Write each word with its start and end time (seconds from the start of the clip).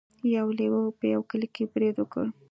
یو 0.35 0.47
لیوه 0.59 0.81
په 0.99 1.05
یوه 1.13 1.25
کلي 1.29 1.65
برید 1.73 1.95
وکړ. 1.99 2.25